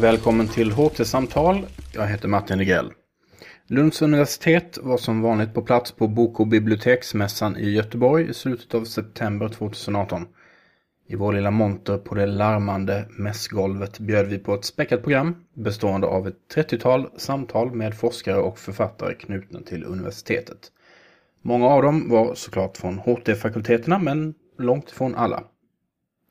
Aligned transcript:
Välkommen 0.00 0.48
till 0.48 0.72
HT-samtal. 0.72 1.66
Jag 1.94 2.06
heter 2.06 2.28
Martin 2.28 2.58
Negrell. 2.58 2.92
Lunds 3.66 4.02
universitet 4.02 4.78
var 4.82 4.96
som 4.96 5.22
vanligt 5.22 5.54
på 5.54 5.62
plats 5.62 5.92
på 5.92 6.08
Bok 6.08 6.40
och 6.40 6.46
biblioteksmässan 6.46 7.56
i 7.56 7.70
Göteborg 7.70 8.30
i 8.30 8.34
slutet 8.34 8.74
av 8.74 8.84
september 8.84 9.48
2018. 9.48 10.26
I 11.08 11.16
vår 11.16 11.32
lilla 11.32 11.50
monter 11.50 11.98
på 11.98 12.14
det 12.14 12.26
larmande 12.26 13.04
mässgolvet 13.10 13.98
bjöd 13.98 14.26
vi 14.26 14.38
på 14.38 14.54
ett 14.54 14.64
späckat 14.64 15.02
program 15.02 15.34
bestående 15.54 16.06
av 16.06 16.28
ett 16.28 16.54
30-tal 16.54 17.08
samtal 17.16 17.74
med 17.74 17.94
forskare 17.94 18.38
och 18.38 18.58
författare 18.58 19.14
knutna 19.14 19.60
till 19.60 19.84
universitetet. 19.84 20.58
Många 21.42 21.66
av 21.66 21.82
dem 21.82 22.08
var 22.08 22.34
såklart 22.34 22.76
från 22.76 22.98
HT-fakulteterna 22.98 23.98
men 23.98 24.34
långt 24.58 24.90
ifrån 24.90 25.14
alla. 25.14 25.44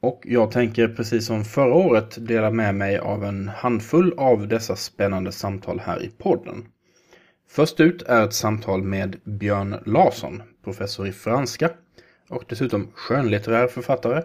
Och 0.01 0.21
jag 0.25 0.51
tänker 0.51 0.87
precis 0.87 1.25
som 1.25 1.45
förra 1.45 1.73
året 1.73 2.27
dela 2.27 2.51
med 2.51 2.75
mig 2.75 2.97
av 2.97 3.23
en 3.23 3.47
handfull 3.47 4.13
av 4.17 4.47
dessa 4.47 4.75
spännande 4.75 5.31
samtal 5.31 5.79
här 5.79 6.03
i 6.03 6.09
podden. 6.09 6.65
Först 7.49 7.79
ut 7.79 8.01
är 8.01 8.23
ett 8.23 8.33
samtal 8.33 8.83
med 8.83 9.15
Björn 9.23 9.75
Larsson, 9.85 10.41
professor 10.63 11.07
i 11.07 11.11
franska 11.11 11.69
och 12.29 12.43
dessutom 12.47 12.87
skönlitterär 12.93 13.67
författare. 13.67 14.23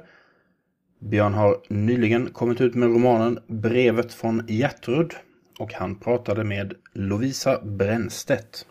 Björn 0.99 1.35
har 1.35 1.57
nyligen 1.69 2.31
kommit 2.31 2.61
ut 2.61 2.75
med 2.75 2.89
romanen 2.89 3.39
Brevet 3.47 4.15
från 4.15 4.43
Gertrud 4.49 5.13
och 5.59 5.73
han 5.73 5.97
pratade 5.97 6.45
med 6.45 6.75
Lovisa 6.93 7.61
Brännstedt. 7.65 8.67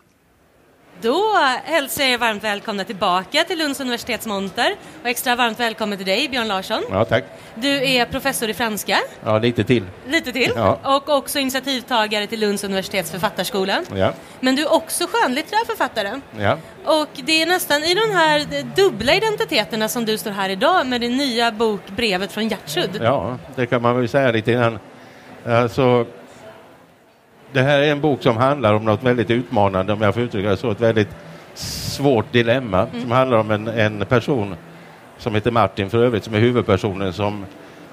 Då 1.00 1.32
hälsar 1.64 2.02
jag 2.02 2.12
er 2.12 2.18
varmt 2.18 2.44
välkomna 2.44 2.84
tillbaka 2.84 3.44
till 3.44 3.58
Lunds 3.58 3.80
universitets 3.80 4.26
monter 4.26 4.76
och 5.02 5.08
extra 5.08 5.36
varmt 5.36 5.60
välkommen 5.60 5.98
till 5.98 6.06
dig 6.06 6.28
Björn 6.28 6.48
Larsson. 6.48 6.82
Ja, 6.90 7.04
tack. 7.04 7.24
Du 7.54 7.84
är 7.84 8.06
professor 8.06 8.48
i 8.50 8.54
franska. 8.54 8.98
Ja, 9.24 9.38
lite 9.38 9.64
till. 9.64 9.84
Lite 10.08 10.32
till. 10.32 10.52
Ja. 10.56 10.78
Och 10.96 11.08
också 11.08 11.38
initiativtagare 11.38 12.26
till 12.26 12.40
Lunds 12.40 12.64
universitets 12.64 13.10
författarskola. 13.10 13.82
Ja. 13.94 14.12
Men 14.40 14.56
du 14.56 14.62
är 14.62 14.72
också 14.72 15.06
skönlitterär 15.10 15.64
författare. 15.66 16.20
Ja. 16.38 16.58
Och 16.84 17.08
det 17.14 17.42
är 17.42 17.46
nästan 17.46 17.84
i 17.84 17.94
de 17.94 18.14
här 18.14 18.62
dubbla 18.76 19.14
identiteterna 19.14 19.88
som 19.88 20.04
du 20.04 20.18
står 20.18 20.30
här 20.30 20.48
idag 20.48 20.86
med 20.86 21.00
din 21.00 21.16
nya 21.16 21.52
bok 21.52 21.80
Brevet 21.86 22.32
från 22.32 22.48
Gertrud. 22.48 23.00
ja, 23.02 23.38
det 23.56 23.66
kan 23.66 23.82
man 23.82 23.96
väl 23.96 24.08
säga 24.08 24.32
lite 24.32 24.52
innan. 24.52 24.78
Alltså, 25.46 26.06
det 27.54 27.62
här 27.62 27.78
är 27.78 27.92
en 27.92 28.00
bok 28.00 28.22
som 28.22 28.36
handlar 28.36 28.74
om 28.74 28.84
något 28.84 29.02
väldigt 29.02 29.30
utmanande, 29.30 29.92
om 29.92 30.00
jag 30.00 30.14
får 30.14 30.22
uttrycka 30.22 30.50
det 30.50 30.56
så, 30.56 30.70
ett 30.70 30.80
väldigt 30.80 31.08
svårt 31.54 32.32
dilemma 32.32 32.86
som 33.00 33.10
handlar 33.10 33.38
om 33.38 33.50
en, 33.50 33.68
en 33.68 34.06
person 34.06 34.54
som 35.18 35.34
heter 35.34 35.50
Martin 35.50 35.90
för 35.90 36.04
övrigt, 36.04 36.24
som 36.24 36.34
är 36.34 36.38
huvudpersonen 36.38 37.12
som 37.12 37.46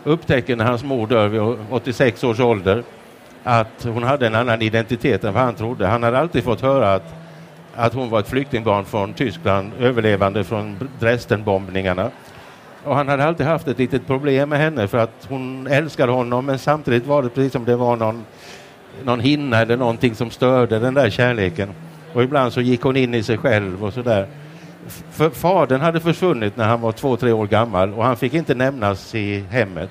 upptäcker 0.03 0.55
när 0.55 0.65
hans 0.65 0.83
mor 0.83 1.07
dör 1.07 1.27
vid 1.27 1.41
86 1.69 2.23
års 2.23 2.39
ålder 2.39 2.83
att 3.43 3.83
hon 3.83 4.03
hade 4.03 4.27
en 4.27 4.35
annan 4.35 4.61
identitet 4.61 5.23
än 5.23 5.33
vad 5.33 5.43
han 5.43 5.55
trodde. 5.55 5.87
Han 5.87 6.03
hade 6.03 6.19
alltid 6.19 6.43
fått 6.43 6.61
höra 6.61 6.93
att, 6.93 7.13
att 7.75 7.93
hon 7.93 8.09
var 8.09 8.19
ett 8.19 8.29
flyktingbarn 8.29 8.85
från 8.85 9.13
Tyskland, 9.13 9.71
överlevande 9.79 10.43
från 10.43 10.89
Dresdenbombningarna. 10.99 12.11
Och 12.83 12.95
han 12.95 13.07
hade 13.07 13.25
alltid 13.25 13.45
haft 13.45 13.67
ett 13.67 13.79
litet 13.79 14.07
problem 14.07 14.49
med 14.49 14.59
henne 14.59 14.87
för 14.87 14.97
att 14.97 15.27
hon 15.29 15.67
älskade 15.67 16.11
honom 16.11 16.45
men 16.45 16.59
samtidigt 16.59 17.05
var 17.05 17.23
det 17.23 17.29
precis 17.29 17.51
som 17.51 17.65
det 17.65 17.75
var 17.75 17.95
någon, 17.95 18.25
någon 19.03 19.19
hinna 19.19 19.57
eller 19.57 19.77
någonting 19.77 20.15
som 20.15 20.31
störde 20.31 20.79
den 20.79 20.93
där 20.93 21.09
kärleken. 21.09 21.69
Och 22.13 22.23
ibland 22.23 22.53
så 22.53 22.61
gick 22.61 22.81
hon 22.81 22.97
in 22.97 23.13
i 23.13 23.23
sig 23.23 23.37
själv 23.37 23.85
och 23.85 23.93
sådär. 23.93 24.27
För 25.11 25.29
fadern 25.29 25.81
hade 25.81 25.99
försvunnit 25.99 26.57
när 26.57 26.67
han 26.67 26.81
var 26.81 26.91
två, 26.91 27.17
tre 27.17 27.31
år 27.31 27.47
gammal 27.47 27.93
och 27.93 28.03
han 28.03 28.17
fick 28.17 28.33
inte 28.33 28.55
nämnas 28.55 29.15
i 29.15 29.43
hemmet. 29.49 29.89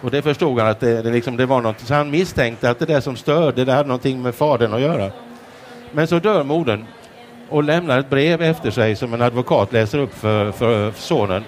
Och 0.00 0.10
det 0.10 0.22
förstod 0.22 0.58
han 0.58 0.68
att 0.68 0.80
det, 0.80 1.02
det, 1.02 1.10
liksom, 1.10 1.36
det 1.36 1.46
var 1.46 1.60
något, 1.60 1.80
så 1.80 1.94
han 1.94 2.10
misstänkte 2.10 2.70
att 2.70 2.78
det 2.78 2.86
där 2.86 3.00
som 3.00 3.16
störde, 3.16 3.64
det 3.64 3.72
hade 3.72 3.88
någonting 3.88 4.22
med 4.22 4.34
fadern 4.34 4.74
att 4.74 4.80
göra. 4.80 5.10
Men 5.92 6.06
så 6.06 6.18
dör 6.18 6.44
modern 6.44 6.84
och 7.48 7.64
lämnar 7.64 7.98
ett 7.98 8.10
brev 8.10 8.42
efter 8.42 8.70
sig 8.70 8.96
som 8.96 9.14
en 9.14 9.22
advokat 9.22 9.72
läser 9.72 9.98
upp 9.98 10.14
för, 10.14 10.52
för 10.52 10.92
sonen 10.92 11.44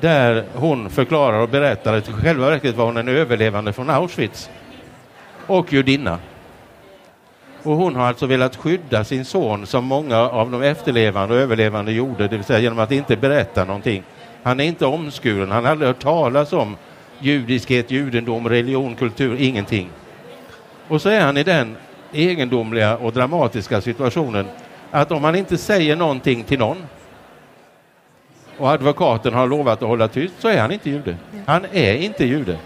där 0.00 0.44
hon 0.54 0.90
förklarar 0.90 1.38
och 1.38 1.48
berättar 1.48 1.94
att 1.94 2.08
i 2.08 2.12
själva 2.12 2.50
verket 2.50 2.76
var 2.76 2.84
hon 2.84 2.96
en 2.96 3.08
överlevande 3.08 3.72
från 3.72 3.90
Auschwitz 3.90 4.50
och 5.50 5.72
judinna. 5.72 6.18
Och 7.62 7.76
hon 7.76 7.96
har 7.96 8.06
alltså 8.06 8.26
velat 8.26 8.56
skydda 8.56 9.04
sin 9.04 9.24
son 9.24 9.66
som 9.66 9.84
många 9.84 10.18
av 10.18 10.50
de 10.50 10.62
efterlevande 10.62 11.34
och 11.34 11.40
överlevande 11.40 11.92
gjorde, 11.92 12.28
det 12.28 12.36
vill 12.36 12.44
säga 12.44 12.58
genom 12.58 12.78
att 12.78 12.92
inte 12.92 13.16
berätta 13.16 13.64
någonting. 13.64 14.02
Han 14.42 14.60
är 14.60 14.64
inte 14.64 14.86
omskuren, 14.86 15.50
han 15.50 15.64
har 15.64 15.70
aldrig 15.70 15.88
hört 15.88 16.02
talas 16.02 16.52
om 16.52 16.76
judiskhet, 17.18 17.90
judendom, 17.90 18.48
religion, 18.48 18.94
kultur, 18.94 19.36
ingenting. 19.40 19.90
Och 20.88 21.02
så 21.02 21.08
är 21.08 21.20
han 21.20 21.36
i 21.36 21.42
den 21.42 21.76
egendomliga 22.12 22.96
och 22.96 23.12
dramatiska 23.12 23.80
situationen 23.80 24.46
att 24.90 25.12
om 25.12 25.24
han 25.24 25.34
inte 25.34 25.58
säger 25.58 25.96
någonting 25.96 26.44
till 26.44 26.58
någon 26.58 26.86
och 28.58 28.70
advokaten 28.70 29.34
har 29.34 29.46
lovat 29.46 29.82
att 29.82 29.88
hålla 29.88 30.08
tyst 30.08 30.34
så 30.38 30.48
är 30.48 30.60
han 30.60 30.72
inte 30.72 30.90
jude. 30.90 31.16
Han 31.46 31.66
är 31.72 31.94
inte 31.94 32.24
jude. 32.24 32.58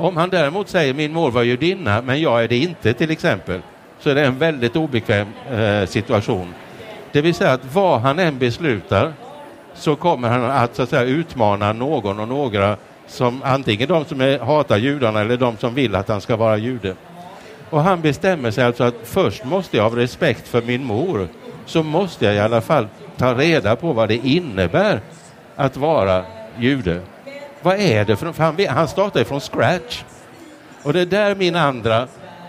Om 0.00 0.16
han 0.16 0.30
däremot 0.30 0.68
säger 0.68 0.94
min 0.94 1.12
mor 1.12 1.30
var 1.30 1.42
judinna 1.42 2.02
men 2.02 2.20
jag 2.20 2.44
är 2.44 2.48
det 2.48 2.56
inte 2.56 2.92
till 2.92 3.10
exempel 3.10 3.60
så 3.98 4.10
är 4.10 4.14
det 4.14 4.24
en 4.24 4.38
väldigt 4.38 4.76
obekväm 4.76 5.28
eh, 5.50 5.86
situation. 5.86 6.54
Det 7.12 7.20
vill 7.20 7.34
säga 7.34 7.52
att 7.52 7.74
vad 7.74 8.00
han 8.00 8.18
än 8.18 8.38
beslutar 8.38 9.12
så 9.74 9.96
kommer 9.96 10.28
han 10.28 10.44
att, 10.44 10.76
så 10.76 10.82
att 10.82 10.88
säga, 10.88 11.02
utmana 11.02 11.72
någon 11.72 12.20
och 12.20 12.28
några 12.28 12.76
som 13.06 13.42
antingen 13.44 13.88
de 13.88 14.04
som 14.04 14.20
är, 14.20 14.38
hatar 14.38 14.76
judarna 14.76 15.20
eller 15.20 15.36
de 15.36 15.56
som 15.56 15.74
vill 15.74 15.94
att 15.94 16.08
han 16.08 16.20
ska 16.20 16.36
vara 16.36 16.56
jude. 16.56 16.94
Och 17.70 17.82
han 17.82 18.00
bestämmer 18.00 18.50
sig 18.50 18.64
alltså 18.64 18.84
att 18.84 18.96
först 19.04 19.44
måste 19.44 19.76
jag 19.76 19.86
av 19.86 19.96
respekt 19.96 20.48
för 20.48 20.62
min 20.62 20.84
mor 20.84 21.28
så 21.66 21.82
måste 21.82 22.24
jag 22.24 22.34
i 22.34 22.38
alla 22.38 22.60
fall 22.60 22.88
ta 23.16 23.34
reda 23.34 23.76
på 23.76 23.92
vad 23.92 24.08
det 24.08 24.16
innebär 24.16 25.00
att 25.56 25.76
vara 25.76 26.24
jude. 26.58 27.00
Vad 27.62 27.80
är 27.80 28.04
det 28.04 28.16
för, 28.16 28.32
för 28.32 28.44
han, 28.44 28.66
han 28.68 28.88
startar 28.88 29.24
från 29.24 29.40
scratch. 29.40 30.02
Och 30.82 30.92
det 30.92 31.00
är 31.00 31.06
där 31.06 31.34
min 31.34 31.56
andra 31.56 32.08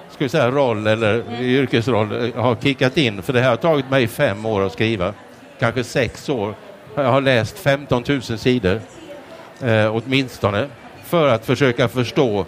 ska 0.10 0.26
vi 0.26 0.30
säga, 0.30 0.52
roll 0.52 0.88
eller 0.88 1.42
yrkesroll 1.42 2.12
eh, 2.12 2.42
har 2.42 2.56
kickat 2.56 2.98
in. 2.98 3.22
För 3.22 3.34
det 3.34 3.42
här 3.42 3.50
har 3.50 3.58
tagit 3.58 3.90
mig 3.90 4.08
fem 4.08 4.46
år 4.46 4.66
att 4.66 4.74
skriva. 4.74 5.14
Kanske 5.60 5.84
sex 5.84 6.30
år. 6.30 6.56
Jag 6.96 7.12
har 7.12 7.22
läst 7.22 7.60
15 7.60 8.04
000 8.08 8.22
sidor 8.22 8.82
eh, 9.62 9.96
åtminstone 9.96 10.68
för 11.06 11.28
att 11.28 11.46
försöka 11.46 11.88
förstå 11.88 12.46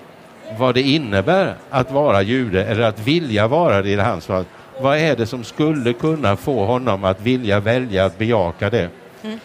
vad 0.58 0.76
det 0.76 0.82
innebär 0.82 1.56
att 1.70 1.92
vara 1.92 2.22
jude 2.22 2.66
eller 2.66 2.82
att 2.82 3.00
vilja 3.00 3.48
vara 3.48 3.82
det 3.82 3.90
i 3.90 3.96
hans 3.96 4.26
fall. 4.26 4.46
Vad 4.82 4.98
är 4.98 5.16
det 5.16 5.26
som 5.26 5.44
skulle 5.44 5.94
kunna 5.94 6.36
få 6.36 6.66
honom 6.66 7.04
att 7.04 7.22
vilja 7.22 7.60
välja 7.60 8.06
att 8.06 8.18
bejaka 8.18 8.70
det? 8.70 8.90
Mm. 9.24 9.40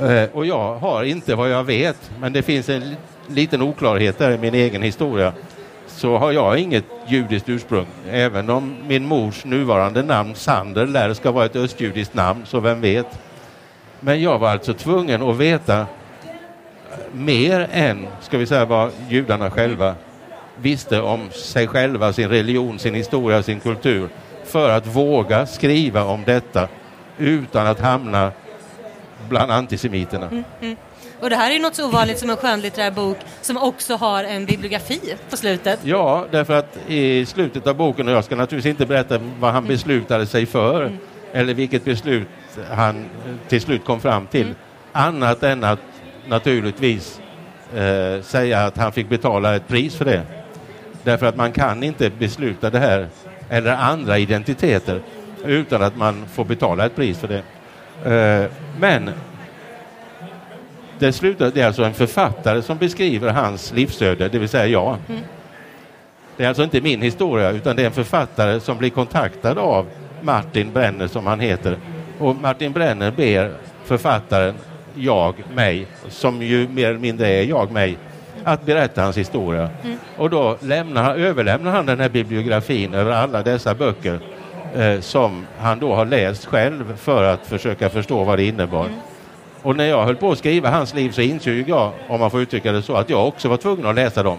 Eh, 0.00 0.28
och 0.32 0.46
jag 0.46 0.74
har 0.74 1.04
inte 1.04 1.34
vad 1.34 1.50
jag 1.50 1.64
vet, 1.64 2.10
men 2.20 2.32
det 2.32 2.42
finns 2.42 2.68
en 2.68 2.96
liten 3.26 3.62
oklarhet 3.62 4.18
där 4.18 4.30
i 4.30 4.38
min 4.38 4.54
egen 4.54 4.82
historia. 4.82 5.32
Så 5.86 6.18
har 6.18 6.32
jag 6.32 6.58
inget 6.58 6.84
judiskt 7.06 7.48
ursprung, 7.48 7.86
även 8.10 8.50
om 8.50 8.76
min 8.86 9.06
mors 9.06 9.44
nuvarande 9.44 10.02
namn 10.02 10.34
Sander 10.34 10.86
lär 10.86 11.14
ska 11.14 11.30
vara 11.30 11.44
ett 11.44 11.56
östjudiskt 11.56 12.14
namn, 12.14 12.42
så 12.46 12.60
vem 12.60 12.80
vet. 12.80 13.06
Men 14.00 14.22
jag 14.22 14.38
var 14.38 14.50
alltså 14.50 14.74
tvungen 14.74 15.22
att 15.22 15.36
veta 15.36 15.80
eh, 15.80 15.86
mer 17.12 17.68
än, 17.72 18.06
ska 18.20 18.38
vi 18.38 18.46
säga, 18.46 18.64
vad 18.64 18.90
judarna 19.08 19.50
själva 19.50 19.94
visste 20.56 21.00
om 21.00 21.30
sig 21.30 21.66
själva, 21.66 22.12
sin 22.12 22.28
religion, 22.28 22.78
sin 22.78 22.94
historia, 22.94 23.42
sin 23.42 23.60
kultur 23.60 24.08
för 24.44 24.70
att 24.70 24.86
våga 24.86 25.46
skriva 25.46 26.04
om 26.04 26.22
detta 26.26 26.68
utan 27.18 27.66
att 27.66 27.80
hamna 27.80 28.32
bland 29.28 29.52
antisemiterna. 29.52 30.26
Mm, 30.26 30.44
mm. 30.60 30.76
Och 31.20 31.30
det 31.30 31.36
här 31.36 31.50
är 31.50 31.58
något 31.58 31.74
så 31.74 31.88
ovanligt 31.88 32.18
som 32.18 32.30
en 32.30 32.36
skönlitterär 32.36 32.90
bok 32.90 33.16
som 33.40 33.56
också 33.56 33.96
har 33.96 34.24
en 34.24 34.46
bibliografi 34.46 35.00
på 35.30 35.36
slutet. 35.36 35.80
Ja, 35.82 36.26
därför 36.30 36.54
att 36.54 36.78
i 36.88 37.26
slutet 37.26 37.66
av 37.66 37.76
boken, 37.76 38.08
och 38.08 38.14
jag 38.14 38.24
ska 38.24 38.36
naturligtvis 38.36 38.70
inte 38.70 38.86
berätta 38.86 39.20
vad 39.40 39.52
han 39.52 39.66
beslutade 39.66 40.26
sig 40.26 40.46
för 40.46 40.82
mm. 40.82 40.98
eller 41.32 41.54
vilket 41.54 41.84
beslut 41.84 42.28
han 42.70 43.04
till 43.48 43.60
slut 43.60 43.84
kom 43.84 44.00
fram 44.00 44.26
till, 44.26 44.46
mm. 44.46 44.56
annat 44.92 45.42
än 45.42 45.64
att 45.64 45.80
naturligtvis 46.26 47.20
eh, 47.74 48.22
säga 48.22 48.60
att 48.60 48.76
han 48.76 48.92
fick 48.92 49.08
betala 49.08 49.56
ett 49.56 49.68
pris 49.68 49.94
för 49.94 50.04
det. 50.04 50.22
Därför 51.02 51.26
att 51.26 51.36
man 51.36 51.52
kan 51.52 51.82
inte 51.82 52.10
besluta 52.10 52.70
det 52.70 52.78
här 52.78 53.08
eller 53.48 53.72
andra 53.72 54.18
identiteter 54.18 55.00
utan 55.44 55.82
att 55.82 55.96
man 55.96 56.26
får 56.32 56.44
betala 56.44 56.86
ett 56.86 56.96
pris 56.96 57.18
för 57.18 57.28
det. 57.28 57.42
Eh, 58.04 58.44
men 58.80 59.10
det, 60.98 61.12
slutar, 61.12 61.50
det 61.54 61.60
är 61.60 61.66
alltså 61.66 61.84
en 61.84 61.94
författare 61.94 62.62
som 62.62 62.78
beskriver 62.78 63.30
hans 63.30 63.72
livsöde, 63.72 64.28
det 64.28 64.38
vill 64.38 64.48
säga 64.48 64.66
jag. 64.66 64.96
Mm. 65.08 65.20
Det 66.36 66.44
är 66.44 66.48
alltså 66.48 66.62
inte 66.62 66.80
min 66.80 67.02
historia 67.02 67.50
utan 67.50 67.76
det 67.76 67.82
är 67.82 67.86
en 67.86 67.92
författare 67.92 68.60
som 68.60 68.78
blir 68.78 68.90
kontaktad 68.90 69.58
av 69.58 69.86
Martin 70.20 70.72
Brenner 70.72 71.06
som 71.06 71.26
han 71.26 71.40
heter. 71.40 71.76
Och 72.18 72.36
Martin 72.36 72.72
Brenner 72.72 73.10
ber 73.10 73.52
författaren, 73.84 74.54
jag, 74.94 75.34
mig, 75.54 75.86
som 76.08 76.42
ju 76.42 76.68
mer 76.68 76.88
eller 76.88 76.98
mindre 76.98 77.28
är 77.28 77.42
jag, 77.42 77.72
mig, 77.72 77.98
att 78.44 78.66
berätta 78.66 79.02
hans 79.02 79.18
historia. 79.18 79.70
Och 80.16 80.30
då 80.30 80.56
lämnar, 80.60 81.14
överlämnar 81.14 81.70
han 81.70 81.86
den 81.86 82.00
här 82.00 82.08
bibliografin 82.08 82.94
över 82.94 83.12
alla 83.12 83.42
dessa 83.42 83.74
böcker 83.74 84.20
eh, 84.74 85.00
som 85.00 85.46
han 85.58 85.78
då 85.78 85.94
har 85.94 86.04
läst 86.04 86.44
själv 86.44 86.96
för 86.96 87.24
att 87.24 87.46
försöka 87.46 87.88
förstå 87.90 88.24
vad 88.24 88.38
det 88.38 88.44
innebar. 88.44 88.88
Och 89.62 89.76
när 89.76 89.84
jag 89.84 90.04
höll 90.04 90.16
på 90.16 90.32
att 90.32 90.38
skriva 90.38 90.70
hans 90.70 90.94
liv 90.94 91.10
så 91.10 91.20
insåg 91.20 91.64
jag, 91.66 91.92
om 92.08 92.20
man 92.20 92.30
får 92.30 92.40
uttrycka 92.40 92.72
det 92.72 92.82
så, 92.82 92.94
att 92.94 93.10
jag 93.10 93.28
också 93.28 93.48
var 93.48 93.56
tvungen 93.56 93.86
att 93.86 93.94
läsa 93.94 94.22
dem. 94.22 94.38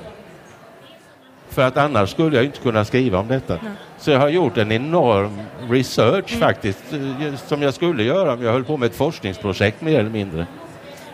För 1.49 1.61
att 1.61 1.77
annars 1.77 2.09
skulle 2.09 2.35
jag 2.35 2.45
inte 2.45 2.59
kunna 2.59 2.85
skriva 2.85 3.19
om 3.19 3.27
detta. 3.27 3.57
Så 3.97 4.11
jag 4.11 4.19
har 4.19 4.29
gjort 4.29 4.57
en 4.57 4.71
enorm 4.71 5.41
research 5.69 6.39
faktiskt, 6.39 6.93
eh, 6.93 7.35
som 7.35 7.61
jag 7.61 7.73
skulle 7.73 8.03
göra 8.03 8.33
om 8.33 8.43
jag 8.43 8.51
höll 8.51 8.63
på 8.63 8.77
med 8.77 8.85
ett 8.85 8.95
forskningsprojekt 8.95 9.81
mer 9.81 9.99
eller 9.99 10.09
mindre. 10.09 10.47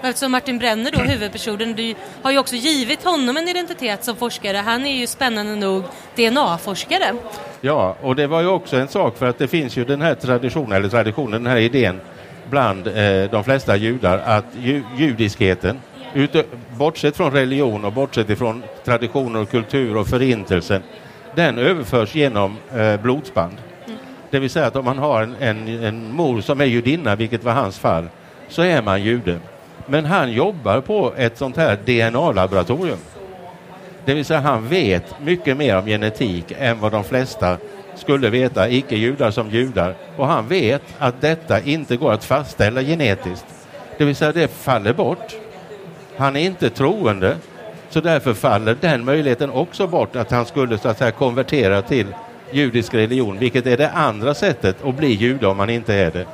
Eftersom 0.04 0.31
Martin 0.31 0.57
Brenner 0.57 0.92
då, 0.92 1.00
huvudpersonen, 1.00 1.74
du 1.75 1.96
har 2.22 2.31
ju 2.31 2.38
också 2.38 2.56
givit 2.56 3.04
honom 3.04 3.38
en 3.38 3.48
identitet 3.48 4.04
som 4.04 4.16
forskare. 4.16 4.57
Han 4.57 4.86
är 4.86 4.96
ju 4.96 5.07
spännande 5.07 5.56
nog 5.56 5.84
DNA-forskare. 6.16 7.16
Ja, 7.62 7.96
och 8.01 8.16
det 8.16 8.28
var 8.28 8.42
ju 8.42 8.48
också 8.48 8.78
en 8.78 8.88
sak 8.88 9.18
för 9.18 9.25
att 9.25 9.38
det 9.38 9.48
finns 9.48 9.78
ju 9.78 9.86
den 9.86 10.01
här 10.01 10.16
traditionen, 10.16 10.72
eller 10.72 10.90
traditionen, 10.90 11.44
den 11.44 11.51
här 11.51 11.60
idén 11.60 12.01
bland 12.50 12.88
eh, 12.88 13.31
de 13.31 13.44
flesta 13.44 13.75
judar 13.75 14.18
att 14.18 14.46
ju, 14.60 14.84
judiskheten, 14.98 15.80
ute, 16.13 16.44
bortsett 16.78 17.18
från 17.18 17.31
religion 17.31 17.86
och 17.86 17.94
bortsett 17.94 18.30
ifrån 18.30 18.63
traditioner 18.86 19.42
och 19.42 19.52
kultur 19.52 19.98
och 19.98 20.07
förintelsen, 20.07 20.84
den 21.36 21.57
överförs 21.57 22.16
genom 22.16 22.57
eh, 22.75 23.02
blodsband. 23.02 23.57
Det 24.30 24.40
vill 24.40 24.50
säga 24.50 24.66
att 24.66 24.75
om 24.75 24.86
man 24.86 24.98
har 24.98 25.24
en, 25.24 25.36
en, 25.40 25.84
en 25.84 26.12
mor 26.12 26.42
som 26.42 26.62
är 26.62 26.66
judinna, 26.66 27.16
vilket 27.16 27.44
var 27.44 27.54
hans 27.54 27.80
fall, 27.80 28.10
så 28.50 28.62
är 28.62 28.81
man 28.81 29.04
jude. 29.04 29.40
Men 29.89 30.06
han 30.06 30.31
jobbar 30.31 30.81
på 30.81 31.13
ett 31.18 31.38
sånt 31.38 31.57
här 31.57 31.77
DNA-laboratorium. 31.86 32.97
Det 34.06 34.13
vill 34.13 34.25
säga 34.25 34.39
han 34.39 34.68
vet 34.68 35.19
mycket 35.21 35.57
mer 35.57 35.77
om 35.77 35.86
genetik 35.86 36.53
än 36.59 36.80
vad 36.80 36.91
de 36.91 37.03
flesta 37.03 37.57
skulle 37.95 38.30
veta, 38.30 38.69
icke-judar 38.69 39.31
som 39.31 39.50
judar. 39.50 39.95
Och 40.18 40.27
han 40.27 40.47
vet 40.47 40.81
att 40.97 41.21
detta 41.21 41.62
inte 41.62 41.97
går 41.97 42.12
att 42.12 42.25
fastställa 42.25 42.81
genetiskt. 42.81 43.45
Det 43.97 44.06
vill 44.06 44.15
säga 44.15 44.31
det 44.31 44.47
faller 44.47 44.94
bort. 44.94 45.36
Han 46.18 46.35
är 46.35 46.39
inte 46.39 46.69
troende, 46.69 47.35
så 47.89 48.01
därför 48.01 48.33
faller 48.33 48.77
den 48.81 49.06
möjligheten 49.06 49.50
också 49.50 49.88
bort 49.88 50.15
att 50.15 50.31
han 50.31 50.45
skulle 50.45 50.77
så 50.77 50.89
att 50.89 50.97
säga 50.97 51.12
konvertera 51.12 51.81
till 51.81 52.07
judisk 52.51 52.94
religion, 52.94 53.39
vilket 53.39 53.65
är 53.65 53.77
det 53.77 53.89
andra 53.89 54.33
sättet 54.33 54.85
att 54.85 54.95
bli 54.95 55.13
jude 55.13 55.47
om 55.47 55.57
man 55.57 55.69
inte 55.69 55.94
är 55.94 56.12
det. 56.12 56.25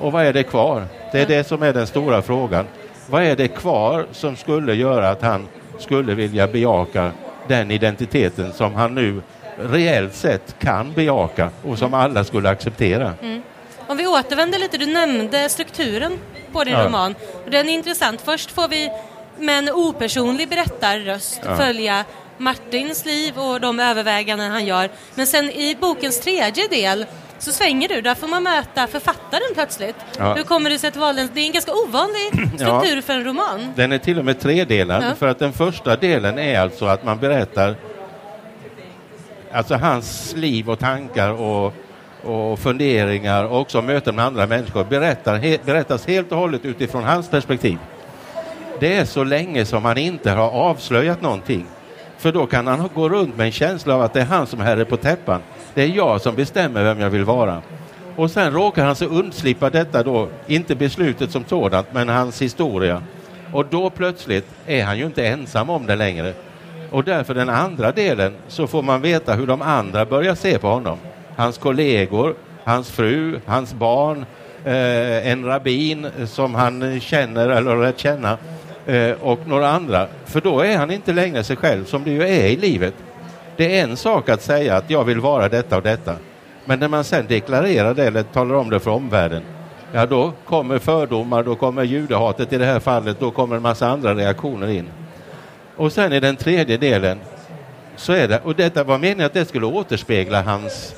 Och 0.00 0.12
vad 0.12 0.24
är 0.24 0.32
det 0.32 0.42
kvar? 0.42 0.84
Det 1.12 1.20
är 1.20 1.26
det 1.26 1.44
som 1.44 1.62
är 1.62 1.72
den 1.72 1.86
stora 1.86 2.22
frågan. 2.22 2.64
Vad 3.10 3.22
är 3.22 3.36
det 3.36 3.48
kvar 3.48 4.06
som 4.12 4.36
skulle 4.36 4.74
göra 4.74 5.08
att 5.10 5.22
han 5.22 5.48
skulle 5.78 6.14
vilja 6.14 6.46
bejaka 6.48 7.10
den 7.48 7.70
identiteten 7.70 8.52
som 8.52 8.74
han 8.74 8.94
nu 8.94 9.22
reellt 9.58 10.14
sett 10.14 10.56
kan 10.58 10.92
bejaka 10.92 11.50
och 11.64 11.78
som 11.78 11.94
alla 11.94 12.24
skulle 12.24 12.48
acceptera? 12.50 13.12
Om 13.86 13.96
vi 13.96 14.06
återvänder 14.06 14.58
lite, 14.58 14.78
du 14.78 14.86
nämnde 14.86 15.48
strukturen 15.48 16.18
på 16.52 16.64
din 16.64 16.74
Ja. 16.74 16.84
roman. 16.84 17.14
Den 17.50 17.68
är 17.68 17.72
intressant. 17.72 18.20
Först 18.24 18.50
får 18.50 18.68
vi 18.68 18.90
med 19.38 19.58
en 19.58 19.68
opersonlig 19.70 20.48
berättarröst 20.48 21.40
Ja. 21.44 21.56
följa 21.56 22.04
Martins 22.38 23.04
liv 23.04 23.38
och 23.38 23.60
de 23.60 23.80
överväganden 23.80 24.50
han 24.50 24.66
gör. 24.66 24.90
Men 25.14 25.26
sen 25.26 25.50
i 25.50 25.76
bokens 25.80 26.20
tredje 26.20 26.68
del 26.68 27.06
så 27.38 27.52
svänger 27.52 27.88
du, 27.88 28.00
där 28.00 28.14
får 28.14 28.28
man 28.28 28.42
möta 28.42 28.86
författaren 28.86 29.54
plötsligt. 29.54 29.96
Ja. 30.18 30.34
Hur 30.34 30.42
kommer 30.42 30.70
det 30.70 30.78
sig 30.78 30.88
att 30.88 30.94
du 30.94 31.00
valde 31.00 31.22
en... 31.22 31.28
Det 31.34 31.40
är 31.40 31.46
en 31.46 31.52
ganska 31.52 31.72
ovanlig 31.72 32.28
struktur 32.56 33.00
för 33.00 33.12
en 33.12 33.24
roman. 33.24 33.72
Den 33.76 33.92
är 33.92 33.98
till 33.98 34.18
och 34.18 34.24
med 34.24 34.40
tredelad 34.40 35.04
Ja. 35.04 35.14
för 35.14 35.26
att 35.28 35.38
den 35.38 35.52
första 35.52 35.96
delen 35.96 36.38
är 36.38 36.60
alltså 36.60 36.86
att 36.86 37.04
man 37.04 37.18
berättar 37.18 37.74
alltså 39.52 39.74
hans 39.74 40.34
liv 40.36 40.70
och 40.70 40.78
tankar 40.78 41.30
och, 41.30 41.74
och 42.22 42.58
funderingar 42.58 43.44
och 43.44 43.60
också 43.60 43.82
möten 43.82 44.16
med 44.16 44.24
andra 44.24 44.46
människor 44.46 44.84
berättar, 44.84 45.36
he, 45.36 45.58
berättas 45.64 46.06
helt 46.06 46.32
och 46.32 46.38
hållet 46.38 46.64
utifrån 46.64 47.04
hans 47.04 47.28
perspektiv. 47.28 47.78
Det 48.80 48.96
är 48.96 49.04
så 49.04 49.24
länge 49.24 49.64
som 49.64 49.84
han 49.84 49.98
inte 49.98 50.30
har 50.30 50.50
avslöjat 50.50 51.22
någonting. 51.22 51.66
För 52.18 52.32
då 52.32 52.46
kan 52.46 52.66
han 52.66 52.88
gå 52.94 53.08
runt 53.08 53.36
med 53.36 53.46
en 53.46 53.52
känsla 53.52 53.94
av 53.94 54.02
att 54.02 54.12
det 54.12 54.20
är 54.20 54.24
han 54.24 54.46
som 54.46 54.60
är 54.60 54.64
herre 54.64 54.84
på 54.84 54.96
täppan. 54.96 55.40
Det 55.74 55.82
är 55.82 55.86
jag 55.86 56.20
som 56.20 56.34
bestämmer 56.34 56.84
vem 56.84 57.00
jag 57.00 57.10
vill 57.10 57.24
vara. 57.24 57.62
Och 58.16 58.30
sen 58.30 58.52
råkar 58.52 58.86
han 58.86 58.96
så 58.96 59.04
undslippa 59.04 59.70
detta 59.70 60.02
då, 60.02 60.28
inte 60.46 60.74
beslutet 60.74 61.30
som 61.30 61.44
sådant, 61.44 61.86
men 61.92 62.08
hans 62.08 62.42
historia. 62.42 63.02
Och 63.52 63.66
då 63.70 63.90
plötsligt 63.90 64.46
är 64.66 64.84
han 64.84 64.98
ju 64.98 65.06
inte 65.06 65.26
ensam 65.26 65.70
om 65.70 65.86
det 65.86 65.96
längre. 65.96 66.32
Och 66.90 67.04
därför 67.04 67.34
den 67.34 67.48
andra 67.48 67.92
delen 67.92 68.34
så 68.48 68.66
får 68.66 68.82
man 68.82 69.00
veta 69.00 69.34
hur 69.34 69.46
de 69.46 69.62
andra 69.62 70.04
börjar 70.04 70.34
se 70.34 70.58
på 70.58 70.68
honom. 70.68 70.98
Hans 71.36 71.58
kollegor, 71.58 72.34
hans 72.64 72.90
fru, 72.90 73.40
hans 73.46 73.74
barn, 73.74 74.24
eh, 74.64 75.28
en 75.28 75.44
rabbin 75.44 76.06
som 76.26 76.54
han 76.54 77.00
känner 77.00 77.48
eller 77.48 77.76
lärt 77.76 77.98
känna 77.98 78.38
eh, 78.88 79.12
och 79.20 79.46
några 79.46 79.68
andra. 79.68 80.06
För 80.24 80.40
då 80.40 80.60
är 80.60 80.76
han 80.76 80.90
inte 80.90 81.12
längre 81.12 81.44
sig 81.44 81.56
själv 81.56 81.84
som 81.84 82.04
det 82.04 82.10
ju 82.10 82.22
är 82.22 82.46
i 82.46 82.56
livet. 82.56 82.94
Det 83.56 83.78
är 83.78 83.84
en 83.84 83.96
sak 83.96 84.28
att 84.28 84.42
säga 84.42 84.76
att 84.76 84.90
jag 84.90 85.04
vill 85.04 85.20
vara 85.20 85.48
detta 85.48 85.76
och 85.76 85.82
detta. 85.82 86.14
Men 86.64 86.78
när 86.78 86.88
man 86.88 87.04
sen 87.04 87.26
deklarerar 87.28 87.94
det 87.94 88.06
eller 88.06 88.22
talar 88.22 88.54
om 88.54 88.70
det 88.70 88.80
för 88.80 88.90
omvärlden, 88.90 89.42
ja 89.92 90.06
då 90.06 90.32
kommer 90.44 90.78
fördomar, 90.78 91.42
då 91.42 91.54
kommer 91.54 91.82
judehatet 91.82 92.52
i 92.52 92.58
det 92.58 92.64
här 92.64 92.80
fallet, 92.80 93.20
då 93.20 93.30
kommer 93.30 93.56
en 93.56 93.62
massa 93.62 93.88
andra 93.88 94.14
reaktioner 94.14 94.68
in. 94.68 94.88
Och 95.76 95.92
sen 95.92 96.12
i 96.12 96.20
den 96.20 96.36
tredje 96.36 96.76
delen 96.76 97.20
så 97.96 98.12
är 98.12 98.28
det, 98.28 98.40
och 98.44 98.54
detta 98.54 98.84
var 98.84 98.98
meningen 98.98 99.26
att 99.26 99.32
det 99.32 99.44
skulle 99.44 99.66
återspegla 99.66 100.42
hans, 100.42 100.94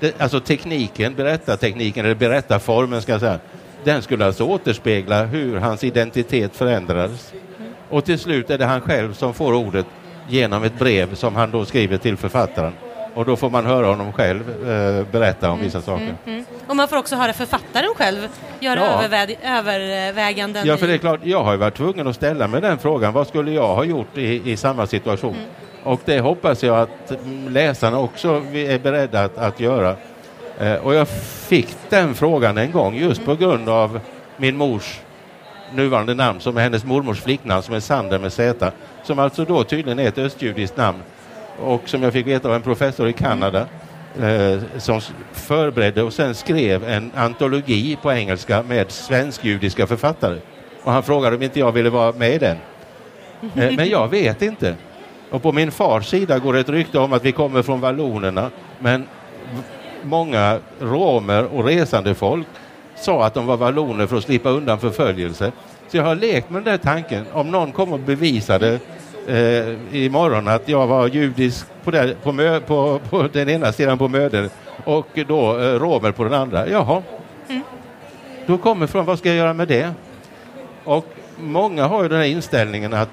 det, 0.00 0.20
alltså 0.20 0.40
tekniken, 0.40 1.14
berättartekniken 1.14 2.04
eller 2.04 2.14
berättarformen 2.14 3.02
ska 3.02 3.12
jag 3.12 3.20
säga, 3.20 3.38
den 3.84 4.02
skulle 4.02 4.26
alltså 4.26 4.44
återspegla 4.44 5.22
hur 5.24 5.56
hans 5.58 5.84
identitet 5.84 6.56
förändrades. 6.56 7.32
Och 7.90 8.04
till 8.04 8.18
slut 8.18 8.50
är 8.50 8.58
det 8.58 8.64
han 8.64 8.80
själv 8.80 9.12
som 9.12 9.34
får 9.34 9.52
ordet 9.54 9.86
genom 10.28 10.64
ett 10.64 10.78
brev 10.78 11.14
som 11.14 11.34
han 11.36 11.50
då 11.50 11.64
skriver 11.64 11.96
till 11.98 12.16
författaren. 12.16 12.72
Och 13.14 13.24
då 13.24 13.36
får 13.36 13.50
man 13.50 13.66
höra 13.66 13.86
honom 13.86 14.12
själv 14.12 14.68
eh, 14.70 15.06
berätta 15.12 15.50
om 15.50 15.60
vissa 15.60 15.80
saker. 15.82 16.14
Mm. 16.26 16.44
Och 16.66 16.76
man 16.76 16.88
får 16.88 16.96
också 16.96 17.16
höra 17.16 17.32
författaren 17.32 17.94
själv 17.96 18.28
göra 18.60 18.80
Ja. 18.80 19.02
övervä- 19.02 19.36
överväganden. 19.58 20.66
Ja, 20.66 20.76
för 20.76 20.86
det 20.86 20.92
är 20.94 20.98
klart, 20.98 21.20
jag 21.22 21.42
har 21.44 21.52
ju 21.52 21.58
varit 21.58 21.74
tvungen 21.74 22.06
att 22.06 22.16
ställa 22.16 22.48
mig 22.48 22.60
den 22.60 22.78
frågan. 22.78 23.12
Vad 23.12 23.26
skulle 23.26 23.50
jag 23.52 23.74
ha 23.74 23.84
gjort 23.84 24.18
i, 24.18 24.50
i 24.52 24.56
samma 24.56 24.86
situation? 24.86 25.36
Och 25.84 26.00
det 26.04 26.20
hoppas 26.20 26.62
jag 26.62 26.78
att 26.80 27.10
mm, 27.10 27.52
läsarna 27.52 27.98
också 27.98 28.28
är 28.52 28.78
beredda 28.78 29.24
att, 29.24 29.38
att 29.38 29.60
göra. 29.60 29.94
Eh, 30.60 30.74
och 30.74 30.94
jag 30.94 31.08
fick 31.48 31.68
den 31.88 32.14
frågan 32.14 32.58
en 32.58 32.72
gång 32.72 32.96
just 32.96 33.24
på 33.24 33.34
grund 33.34 33.68
av 33.68 34.00
min 34.36 34.56
mors 34.56 35.00
nuvarande 35.74 36.14
namn 36.14 36.40
som 36.40 36.56
är 36.56 36.60
hennes 36.60 36.84
mormors 36.84 37.20
flicknamn 37.20 37.62
som 37.62 37.74
är 37.74 37.80
Sander 37.80 38.18
med 38.18 38.32
Z. 38.32 38.72
Som 39.02 39.18
alltså 39.18 39.44
då 39.44 39.64
tydligen 39.64 39.98
är 39.98 40.08
ett 40.08 40.18
östjudiskt 40.18 40.76
namn. 40.76 40.98
Och 41.58 41.88
som 41.88 42.02
jag 42.02 42.12
fick 42.12 42.26
veta 42.26 42.48
av 42.48 42.54
en 42.54 42.62
professor 42.62 43.08
i 43.08 43.12
Kanada 43.12 43.66
eh, 44.20 44.58
som 44.78 45.00
förberedde 45.32 46.02
och 46.02 46.12
sen 46.12 46.34
skrev 46.34 46.84
en 46.84 47.10
antologi 47.14 47.98
på 48.02 48.12
engelska 48.12 48.62
med 48.62 48.90
svensk-judiska 48.90 49.86
författare. 49.86 50.38
Och 50.82 50.92
han 50.92 51.02
frågade 51.02 51.36
om 51.36 51.42
inte 51.42 51.58
jag 51.58 51.72
ville 51.72 51.90
vara 51.90 52.12
med 52.12 52.34
i 52.34 52.38
den. 52.38 52.56
Eh, 53.42 53.76
men 53.76 53.88
jag 53.88 54.08
vet 54.08 54.42
inte. 54.42 54.74
Och 55.30 55.42
på 55.42 55.52
min 55.52 55.70
fars 55.70 56.06
sida 56.06 56.38
går 56.38 56.52
det 56.52 56.60
ett 56.60 56.68
rykte 56.68 56.98
om 56.98 57.12
att 57.12 57.24
vi 57.24 57.32
kommer 57.32 57.62
från 57.62 57.80
vallonerna. 57.80 58.50
Men 58.78 59.06
många 60.02 60.58
romer 60.80 61.44
och 61.44 61.64
resande 61.64 62.14
folk 62.14 62.46
sa 62.96 63.24
att 63.24 63.34
de 63.34 63.46
var 63.46 63.56
valloner 63.56 64.06
för 64.06 64.16
att 64.16 64.24
slippa 64.24 64.48
undan 64.48 64.78
förföljelse. 64.78 65.52
Så 65.88 65.96
jag 65.96 66.04
har 66.04 66.14
lekt 66.14 66.50
med 66.50 66.62
den 66.62 66.72
där 66.72 66.78
tanken. 66.78 67.26
Om 67.32 67.50
någon 67.50 67.72
kommer 67.72 67.92
och 67.92 68.00
bevisade 68.00 68.78
eh, 69.26 69.96
imorgon 70.04 70.48
att 70.48 70.68
jag 70.68 70.86
var 70.86 71.06
judisk 71.06 71.66
på, 71.84 71.90
där, 71.90 72.14
på, 72.22 72.32
mö, 72.32 72.60
på, 72.60 73.00
på 73.10 73.28
den 73.32 73.48
ena 73.48 73.72
sidan 73.72 73.98
på 73.98 74.08
möder 74.08 74.48
och 74.84 75.18
då 75.26 75.58
eh, 75.58 75.78
romer 75.78 76.12
på 76.12 76.24
den 76.24 76.34
andra. 76.34 76.68
Jaha. 76.68 77.02
Då 78.46 78.58
kommer 78.58 78.86
från, 78.86 79.04
vad 79.04 79.18
ska 79.18 79.28
jag 79.28 79.38
göra 79.38 79.54
med 79.54 79.68
det? 79.68 79.92
Och 80.84 81.06
många 81.36 81.86
har 81.86 82.02
ju 82.02 82.08
den 82.08 82.18
här 82.18 82.26
inställningen 82.26 82.94
att 82.94 83.10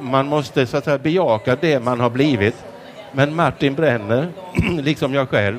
man 0.00 0.28
måste 0.28 0.66
så 0.66 0.76
att 0.76 0.84
säga 0.84 0.98
bejaka 0.98 1.56
det 1.60 1.80
man 1.80 2.00
har 2.00 2.10
blivit. 2.10 2.64
Men 3.12 3.36
Martin 3.36 3.74
Brenner, 3.74 4.28
liksom 4.82 5.14
jag 5.14 5.28
själv, 5.28 5.58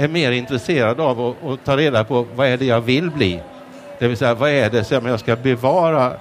är 0.00 0.08
mer 0.08 0.30
intresserad 0.30 1.00
av 1.00 1.20
att, 1.20 1.50
att 1.50 1.64
ta 1.64 1.76
reda 1.76 2.04
på 2.04 2.26
vad 2.34 2.46
är 2.46 2.56
det 2.56 2.64
jag 2.64 2.80
vill 2.80 3.10
bli. 3.10 3.40
Det 3.98 4.08
vill 4.08 4.16
säga 4.16 4.34
vad 4.34 4.50
är 4.50 4.70
det 4.70 4.84
som 4.84 5.06
jag 5.06 5.20
ska 5.20 5.36
bevara 5.36 6.12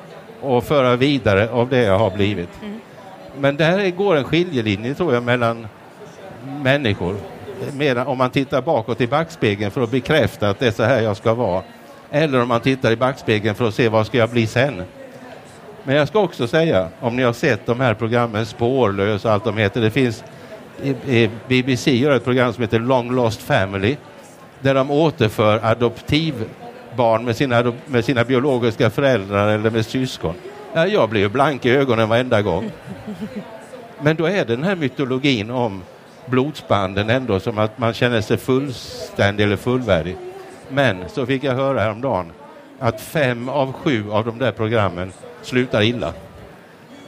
och 0.41 0.63
föra 0.63 0.95
vidare 0.95 1.49
av 1.49 1.69
det 1.69 1.83
jag 1.83 1.99
har 1.99 2.11
blivit. 2.11 2.49
Men 3.39 3.57
där 3.57 3.89
går 3.89 4.15
en 4.15 4.23
skiljelinje 4.23 4.93
tror 4.93 5.13
jag 5.13 5.23
mellan 5.23 5.67
människor. 6.63 7.15
Medan 7.73 8.07
om 8.07 8.17
man 8.17 8.29
tittar 8.29 8.61
bakåt 8.61 9.01
i 9.01 9.07
backspegeln 9.07 9.71
för 9.71 9.83
att 9.83 9.91
bekräfta 9.91 10.49
att 10.49 10.59
det 10.59 10.67
är 10.67 10.71
så 10.71 10.83
här 10.83 11.01
jag 11.01 11.17
ska 11.17 11.33
vara. 11.33 11.63
Eller 12.11 12.41
om 12.41 12.47
man 12.47 12.61
tittar 12.61 12.91
i 12.91 12.95
backspegeln 12.95 13.55
för 13.55 13.67
att 13.67 13.73
se 13.73 13.89
vad 13.89 14.07
ska 14.07 14.17
jag 14.17 14.29
bli 14.29 14.47
sen. 14.47 14.83
Men 15.83 15.95
jag 15.95 16.07
ska 16.07 16.19
också 16.19 16.47
säga, 16.47 16.87
om 16.99 17.15
ni 17.15 17.23
har 17.23 17.33
sett 17.33 17.65
de 17.65 17.79
här 17.79 17.93
programmen 17.93 18.45
Spårlös 18.45 19.25
och 19.25 19.31
allt 19.31 19.43
de 19.43 19.57
heter, 19.57 19.81
det 19.81 19.91
finns 19.91 20.23
BBC 21.47 21.91
gör 21.91 22.11
ett 22.11 22.23
program 22.23 22.53
som 22.53 22.61
heter 22.61 22.79
Long 22.79 23.11
Lost 23.11 23.41
Family 23.41 23.97
där 24.59 24.73
de 24.73 24.91
återför 24.91 25.59
adoptivbarn 25.63 27.25
med 27.25 27.35
sina, 27.35 27.73
med 27.85 28.05
sina 28.05 28.23
biologiska 28.23 28.89
föräldrar 28.89 29.47
eller 29.47 29.69
med 29.69 29.85
syskon. 29.85 30.33
Ja, 30.73 30.87
jag 30.87 31.09
blir 31.09 31.29
blank 31.29 31.65
i 31.65 31.69
ögonen 31.69 32.09
varenda 32.09 32.41
gång. 32.41 32.71
Men 34.01 34.15
då 34.15 34.25
är 34.25 34.45
det 34.45 34.55
den 34.55 34.63
här 34.63 34.75
mytologin 34.75 35.51
om 35.51 35.81
blodsbanden 36.25 37.09
ändå 37.09 37.39
som 37.39 37.57
att 37.57 37.77
man 37.77 37.93
känner 37.93 38.21
sig 38.21 38.37
fullständig 38.37 39.43
eller 39.43 39.55
fullvärdig. 39.55 40.15
Men 40.69 41.09
så 41.09 41.25
fick 41.25 41.43
jag 41.43 41.55
höra 41.55 41.79
häromdagen 41.79 42.31
att 42.79 43.01
fem 43.01 43.49
av 43.49 43.73
sju 43.73 44.11
av 44.11 44.25
de 44.25 44.37
där 44.37 44.51
programmen 44.51 45.11
slutar 45.41 45.81
illa. 45.81 46.13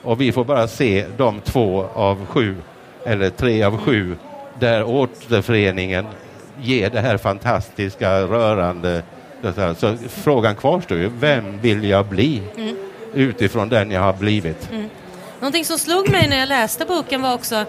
Och 0.03 0.21
vi 0.21 0.31
får 0.31 0.43
bara 0.43 0.67
se 0.67 1.05
de 1.17 1.41
två 1.41 1.85
av 1.93 2.25
sju, 2.25 2.55
eller 3.05 3.29
tre 3.29 3.63
av 3.63 3.77
sju, 3.77 4.15
där 4.59 4.83
återföreningen 4.83 6.05
ger 6.61 6.89
det 6.89 6.99
här 6.99 7.17
fantastiska, 7.17 8.21
rörande... 8.21 9.03
Så 9.77 9.97
frågan 10.09 10.55
kvarstår 10.55 10.97
ju, 10.97 11.11
vem 11.19 11.61
vill 11.61 11.83
jag 11.83 12.05
bli 12.05 12.41
mm. 12.57 12.75
utifrån 13.13 13.69
den 13.69 13.91
jag 13.91 14.01
har 14.01 14.13
blivit? 14.13 14.71
Mm. 14.71 14.89
Någonting 15.39 15.65
som 15.65 15.77
slog 15.79 16.09
mig 16.09 16.29
när 16.29 16.39
jag 16.39 16.49
läste 16.49 16.85
boken 16.85 17.21
var 17.21 17.33
också 17.33 17.65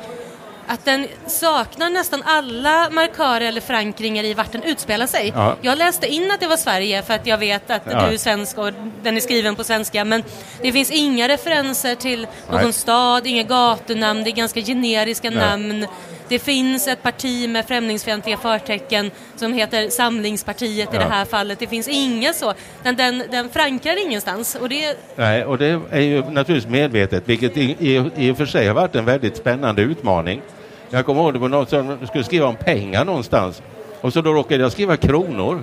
att 0.67 0.85
den 0.85 1.09
saknar 1.27 1.91
nästan 1.91 2.23
alla 2.27 2.91
markörer 2.91 3.41
eller 3.41 3.61
förankringar 3.61 4.25
i 4.25 4.35
vart 4.35 4.53
den 4.53 4.63
utspelar 4.63 5.07
sig. 5.07 5.33
Ja. 5.35 5.57
Jag 5.61 5.79
läste 5.79 6.07
in 6.07 6.31
att 6.31 6.41
det 6.41 6.47
var 6.47 6.57
Sverige 6.57 7.03
för 7.03 7.15
att 7.15 7.27
jag 7.27 7.39
vet 7.39 7.71
att 7.71 7.83
ja. 7.91 8.07
du 8.07 8.15
är 8.15 8.19
svensk 8.19 8.59
och 8.59 8.73
den 9.03 9.17
är 9.17 9.21
skriven 9.21 9.57
på 9.57 9.65
svenska 9.65 10.05
men 10.05 10.23
det 10.63 10.73
finns 10.73 10.91
inga 10.91 11.29
referenser 11.29 11.95
till 11.95 12.27
någon 12.51 12.63
Nej. 12.63 12.73
stad, 12.73 13.27
inga 13.27 13.43
gatunamn, 13.43 14.25
det 14.25 14.31
är 14.31 14.33
ganska 14.33 14.61
generiska 14.61 15.31
Nej. 15.31 15.39
namn. 15.39 15.87
Det 16.33 16.39
finns 16.39 16.89
ett 16.89 17.03
parti 17.03 17.49
med 17.49 17.67
främlingsfientliga 17.67 18.37
förtecken 18.37 19.11
som 19.37 19.53
heter 19.53 19.89
Samlingspartiet 19.89 20.89
ja. 20.93 21.01
i 21.01 21.05
det 21.05 21.11
här 21.11 21.25
fallet. 21.25 21.59
Det 21.59 21.67
finns 21.67 21.89
inga 21.89 22.33
så. 22.33 22.55
Den, 22.83 22.97
den, 22.97 23.23
den 23.31 23.49
förankrar 23.49 24.07
ingenstans. 24.07 24.55
Och 24.55 24.69
det... 24.69 24.97
Nej, 25.17 25.45
och 25.45 25.59
det 25.59 25.81
är 25.91 26.01
ju 26.01 26.31
naturligtvis 26.31 26.73
medvetet, 26.73 27.23
vilket 27.27 27.57
i, 27.57 27.77
i, 27.79 28.11
i 28.17 28.31
och 28.31 28.37
för 28.37 28.47
sig 28.47 28.67
har 28.67 28.75
varit 28.75 28.95
en 28.95 29.05
väldigt 29.05 29.37
spännande 29.37 29.83
utmaning. 29.83 30.43
Jag 30.91 31.07
kommer 31.07 31.23
ihåg 31.23 31.33
det 31.33 31.39
var 31.39 31.49
något 31.49 31.71
som 31.71 32.07
skulle 32.07 32.25
skriva 32.25 32.47
om 32.47 32.57
pengar 32.57 33.05
någonstans 33.05 33.63
och 34.01 34.13
så 34.13 34.21
då 34.21 34.33
råkade 34.33 34.63
jag 34.63 34.73
skriva 34.73 34.97
kronor. 34.97 35.63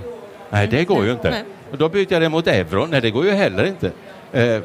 Nej, 0.50 0.68
det 0.68 0.84
går 0.84 1.06
ju 1.06 1.12
inte. 1.12 1.44
Och 1.72 1.78
då 1.78 1.90
bytte 1.90 2.14
jag 2.14 2.22
det 2.22 2.30
mot 2.30 2.48
euro. 2.48 2.86
Nej, 2.86 3.02
det 3.02 3.12
går 3.12 3.26
ju 3.26 3.32
heller 3.32 3.66
inte. 3.66 3.92
Eh, 4.32 4.62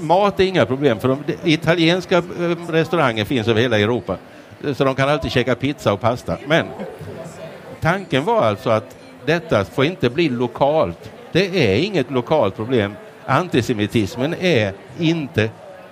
mat 0.00 0.40
är 0.40 0.44
inga 0.44 0.66
problem 0.66 1.00
för 1.00 1.08
de, 1.08 1.18
de, 1.26 1.52
italienska 1.52 2.16
eh, 2.18 2.22
restauranger 2.68 3.24
finns 3.24 3.48
över 3.48 3.60
hela 3.60 3.78
Europa. 3.78 4.16
Så 4.74 4.84
de 4.84 4.94
kan 4.94 5.08
alltid 5.08 5.32
käka 5.32 5.54
pizza 5.54 5.92
och 5.92 6.00
pasta. 6.00 6.36
Men 6.46 6.66
tanken 7.80 8.24
var 8.24 8.42
alltså 8.42 8.70
att 8.70 8.96
detta 9.26 9.64
får 9.64 9.84
inte 9.84 10.10
bli 10.10 10.28
lokalt. 10.28 11.10
Det 11.32 11.74
är 11.74 11.78
inget 11.78 12.10
lokalt 12.10 12.56
problem. 12.56 12.94
Antisemitismen 13.26 14.34
är 14.40 14.72
inte 14.98 15.50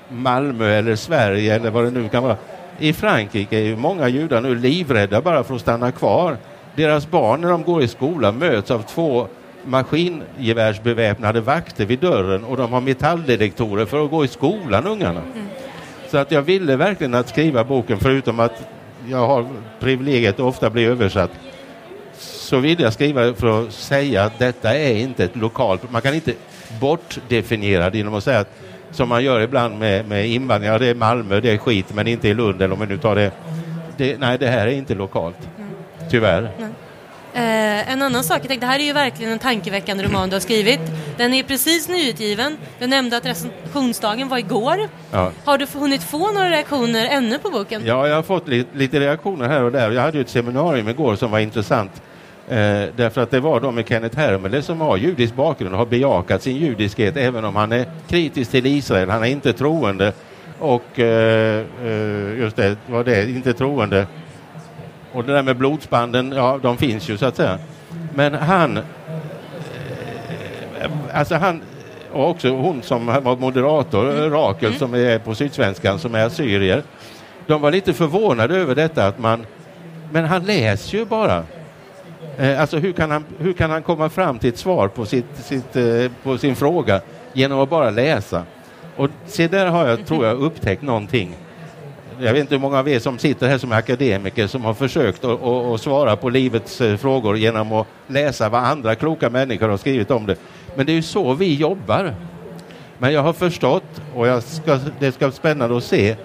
Malmö 0.09 0.71
eller 0.71 0.97
Sverige 0.97 1.55
eller 1.55 1.71
vad 1.71 1.85
det 1.85 1.91
nu 1.91 2.09
kan 2.09 2.23
vara. 2.23 2.37
I 2.79 2.93
Frankrike 2.93 3.57
är 3.57 3.63
ju 3.63 3.77
många 3.77 4.09
judar 4.09 4.41
nu 4.41 4.55
livrädda 4.55 5.21
bara 5.21 5.45
för 5.45 5.55
att 5.55 5.61
stanna 5.61 5.93
kvar. 5.93 6.37
Deras 6.75 7.11
barn 7.11 7.41
när 7.41 7.49
de 7.49 7.63
går 7.63 7.83
i 7.83 7.89
skolan 7.89 8.39
möts 8.39 8.71
av 8.71 8.83
två 8.83 9.29
maskingevärsbeväpnade 9.65 11.41
vakter 11.41 11.87
vid 11.87 11.99
dörren 11.99 12.45
och 12.45 12.57
de 12.57 12.73
har 12.73 12.81
metalldetektorer 12.81 13.87
för 13.87 14.05
att 14.05 14.11
gå 14.11 14.25
i 14.25 14.29
skolan, 14.29 14.87
ungarna. 14.87 15.21
Mm. 15.21 15.47
Så 16.11 16.19
att 16.19 16.31
jag 16.31 16.43
ville 16.43 16.77
verkligen 16.77 17.15
att 17.15 17.29
skriva 17.29 17.65
boken, 17.65 17.99
förutom 17.99 18.41
att 18.41 18.69
jag 19.09 19.27
har 19.27 19.47
privilegiet 19.81 20.35
att 20.35 20.41
ofta 20.41 20.71
bli 20.71 20.85
översatt, 20.85 21.31
så 22.19 22.59
vill 22.59 22.81
jag 22.81 22.93
skriva 22.93 23.35
för 23.35 23.63
att 23.63 23.73
säga 23.73 24.25
att 24.25 24.39
detta 24.39 24.75
är 24.75 24.95
inte 24.95 25.25
ett 25.25 25.37
lokalt... 25.37 25.91
Man 25.91 26.03
kan 26.03 26.15
inte 26.15 26.33
bortdefiniera 26.81 27.91
det 27.91 27.99
genom 27.99 28.15
att 28.15 28.25
säga 28.25 28.39
att 28.39 28.59
som 28.91 29.09
man 29.09 29.25
gör 29.25 29.41
ibland 29.41 29.79
med, 29.79 30.09
med 30.09 30.29
invandring, 30.29 30.71
ja, 30.73 30.79
det 30.79 30.87
är 30.87 30.95
Malmö, 30.95 31.41
det 31.41 31.51
är 31.51 31.59
skit, 31.59 31.95
men 31.95 32.07
inte 32.07 32.29
i 32.29 32.35
Lund 32.35 32.63
eller 32.63 32.73
om 32.73 32.79
man 32.79 32.89
nu 32.89 32.99
tar 32.99 33.15
det. 33.15 33.33
det 33.97 34.19
nej, 34.19 34.39
det 34.39 34.47
här 34.47 34.67
är 34.67 34.73
inte 34.73 34.95
lokalt. 34.95 35.49
Tyvärr. 36.11 36.51
Nej. 36.59 36.69
Eh, 37.35 37.93
en 37.93 38.03
annan 38.03 38.25
sak, 38.25 38.39
jag 38.41 38.49
tänkte, 38.49 38.67
det 38.67 38.71
här 38.71 38.79
är 38.79 38.85
ju 38.85 38.93
verkligen 38.93 39.33
en 39.33 39.39
tankeväckande 39.39 40.05
roman 40.05 40.29
du 40.29 40.35
har 40.35 40.41
skrivit. 40.41 40.81
Den 41.17 41.35
är 41.35 41.43
precis 41.43 41.89
nyutgiven. 41.89 42.57
Du 42.79 42.87
nämnde 42.87 43.17
att 43.17 43.27
recensionsdagen 43.27 44.29
var 44.29 44.39
igår. 44.39 44.79
Ja. 45.13 45.33
Har 45.45 45.59
du 45.59 45.67
hunnit 45.75 46.03
få 46.03 46.33
några 46.33 46.51
reaktioner 46.51 47.07
ännu 47.07 47.39
på 47.39 47.51
boken? 47.51 47.83
Ja, 47.85 48.09
jag 48.09 48.15
har 48.15 48.23
fått 48.23 48.49
li 48.49 48.65
lite 48.73 49.01
reaktioner 49.01 49.49
här 49.49 49.63
och 49.63 49.73
där. 49.73 49.91
Jag 49.91 50.03
hade 50.03 50.19
ju 50.19 50.21
ett 50.21 50.29
seminarium 50.29 50.89
igår 50.89 51.17
som 51.17 51.31
var 51.31 51.39
intressant. 51.39 52.03
Eh, 52.49 52.85
därför 52.97 53.21
att 53.21 53.31
det 53.31 53.41
var 53.41 53.61
de 53.61 53.75
med 53.75 53.89
Kenneth 53.89 54.19
Hermele 54.19 54.63
som 54.63 54.81
har 54.81 54.97
judisk 54.97 55.35
bakgrund 55.35 55.73
och 55.73 55.79
har 55.79 55.87
bejakat 55.87 56.43
sin 56.43 56.57
judiskhet 56.57 57.17
även 57.17 57.45
om 57.45 57.57
han 57.57 57.73
är 57.73 57.87
kritisk 58.09 58.51
till 58.51 58.67
Israel. 58.67 59.11
Han 59.11 59.23
är 59.23 59.29
inte 59.29 59.53
troende 59.53 60.13
och 60.59 60.99
eh, 60.99 61.65
eh 61.85 62.39
just 62.39 62.57
det, 62.57 62.77
var 62.87 63.05
det, 63.05 63.31
inte 63.31 63.53
troende 63.53 64.07
och 65.19 65.25
det 65.25 65.33
där 65.33 65.43
med 65.43 65.57
blodsbanden, 65.57 66.33
ja 66.37 66.59
de 66.63 66.77
finns 66.77 67.09
ju 67.09 67.17
så 67.17 67.27
att 67.27 67.37
säga. 67.37 67.59
Men 68.15 68.35
han, 68.35 68.77
eh, 68.77 68.83
alltså 71.13 71.35
han, 71.35 71.63
och 72.13 72.31
också 72.31 72.49
hon 72.49 72.83
som 72.83 73.07
var 73.07 73.37
moderator, 73.37 74.11
mm. 74.11 74.31
Rakel 74.31 74.69
mm. 74.69 74.79
som 74.79 74.95
är 74.95 75.19
på 75.19 75.35
Sydsvenskan, 75.35 75.99
som 75.99 76.15
är 76.15 76.27
assyrier. 76.27 76.83
De 77.47 77.61
var 77.61 77.71
lite 77.71 77.93
förvånade 77.93 78.57
över 78.57 78.75
detta 78.75 79.07
att 79.07 79.19
man, 79.19 79.47
men 80.11 80.25
han 80.25 80.45
läser 80.45 80.99
ju 80.99 81.05
bara. 81.05 81.45
Eh, 82.37 82.61
alltså 82.61 82.79
hur 82.79 82.93
kan, 82.93 83.11
han, 83.11 83.25
hur 83.39 83.53
kan 83.53 83.71
han 83.71 83.83
komma 83.83 84.09
fram 84.09 84.39
till 84.39 84.49
ett 84.49 84.59
svar 84.59 84.89
på, 84.89 85.07
sitt, 85.07 85.37
sitt, 85.37 85.77
eh, 85.77 86.11
på 86.23 86.39
sin 86.39 86.57
fråga 86.57 87.01
genom 87.33 87.61
att 87.61 87.71
bara 87.71 87.91
läsa? 87.91 88.43
Och 88.97 89.11
se 89.27 89.49
där 89.49 89.67
har 89.67 89.89
jag, 89.89 90.07
tror 90.07 90.27
jag, 90.27 90.39
upptäckt 90.39 90.83
någonting 90.83 91.37
jag 92.21 92.33
vet 92.33 92.41
inte 92.41 92.55
hur 92.55 92.61
många 92.61 92.79
av 92.79 92.89
er 92.89 92.99
som 92.99 93.19
sitter 93.19 93.49
här 93.49 93.59
som 93.59 93.73
är 93.73 93.77
akademiker 93.77 94.47
som 94.47 94.65
har 94.65 94.75
försökt 94.75 95.25
att, 95.25 95.43
att 95.43 95.81
svara 95.81 96.17
på 96.17 96.31
livets 96.31 96.81
eh, 96.81 96.97
frågor 96.97 97.37
genom 97.37 97.73
att 97.73 97.87
läsa 98.07 98.49
vad 98.49 98.65
andra 98.65 98.95
kloka 98.95 99.31
människor 99.31 99.69
har 99.69 99.77
skrivit 99.77 100.11
om 100.11 100.27
det. 100.27 100.37
Men 100.77 100.87
det 100.87 100.93
är 100.93 100.95
ju 100.95 101.03
så 101.03 101.35
vi 101.35 101.55
jobbar. 101.55 102.15
Men 102.99 103.13
jag 103.13 103.23
har 103.23 103.33
förstått, 103.33 104.03
och 104.15 104.27
jag 104.27 104.43
ska, 104.43 104.79
det 104.99 105.13
ska 105.13 105.27
bli 105.27 105.37
spännande 105.37 105.77
att 105.77 105.85
se, 105.85 106.17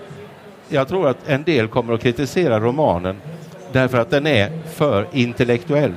jag 0.70 0.88
tror 0.88 1.08
att 1.08 1.28
en 1.28 1.44
del 1.44 1.68
kommer 1.68 1.94
att 1.94 2.02
kritisera 2.02 2.60
romanen 2.60 3.22
därför 3.72 3.98
att 3.98 4.10
den 4.10 4.28
är 4.28 4.52
för 4.74 5.08
intellektuell. 5.12 5.94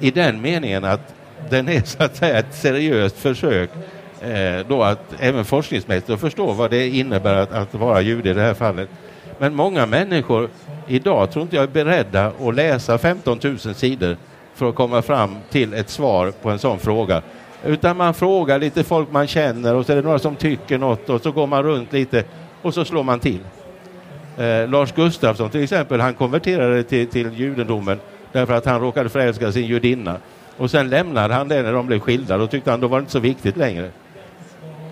I 0.00 0.10
den 0.10 0.40
meningen 0.40 0.84
att 0.84 1.14
den 1.50 1.68
är 1.68 1.82
så 1.82 2.02
att 2.02 2.16
säga 2.16 2.38
ett 2.38 2.54
seriöst 2.54 3.16
försök 3.16 3.70
eh, 4.22 4.66
då 4.68 4.82
att 4.82 5.14
även 5.18 5.44
forskningsmässigt 5.44 6.20
förstå 6.20 6.52
vad 6.52 6.70
det 6.70 6.88
innebär 6.88 7.34
att, 7.34 7.52
att 7.52 7.74
vara 7.74 8.00
jude 8.00 8.30
i 8.30 8.34
det 8.34 8.40
här 8.40 8.54
fallet. 8.54 8.88
Men 9.38 9.54
många 9.54 9.86
människor 9.86 10.48
idag 10.86 11.30
tror 11.30 11.42
inte 11.42 11.56
jag 11.56 11.62
är 11.62 11.68
beredda 11.68 12.32
att 12.40 12.54
läsa 12.54 12.98
15 12.98 13.38
000 13.42 13.58
sidor 13.58 14.16
för 14.54 14.68
att 14.68 14.74
komma 14.74 15.02
fram 15.02 15.36
till 15.50 15.74
ett 15.74 15.90
svar 15.90 16.32
på 16.42 16.50
en 16.50 16.58
sån 16.58 16.78
fråga. 16.78 17.22
Utan 17.64 17.96
man 17.96 18.14
frågar 18.14 18.58
lite 18.58 18.84
folk 18.84 19.12
man 19.12 19.26
känner 19.26 19.74
och 19.74 19.86
så 19.86 19.92
är 19.92 19.96
det 19.96 20.02
några 20.02 20.18
som 20.18 20.36
tycker 20.36 20.78
något 20.78 21.10
och 21.10 21.22
så 21.22 21.32
går 21.32 21.46
man 21.46 21.62
runt 21.62 21.92
lite 21.92 22.24
och 22.62 22.74
så 22.74 22.84
slår 22.84 23.02
man 23.02 23.20
till. 23.20 23.40
Eh, 24.36 24.68
Lars 24.68 24.92
Gustafsson 24.92 25.50
till 25.50 25.62
exempel, 25.62 26.00
han 26.00 26.14
konverterade 26.14 26.82
till, 26.82 27.06
till 27.06 27.32
judendomen 27.32 28.00
därför 28.32 28.54
att 28.54 28.64
han 28.64 28.80
råkade 28.80 29.08
förälska 29.08 29.52
sin 29.52 29.66
judinna. 29.66 30.16
Och 30.56 30.70
sen 30.70 30.88
lämnade 30.88 31.34
han 31.34 31.48
det 31.48 31.62
när 31.62 31.72
de 31.72 31.86
blev 31.86 32.00
skilda. 32.00 32.38
Då 32.38 32.46
tyckte 32.46 32.70
han 32.70 32.80
då 32.80 32.88
var 32.88 32.98
det 32.98 33.00
inte 33.00 33.12
så 33.12 33.18
viktigt 33.18 33.56
längre. 33.56 33.90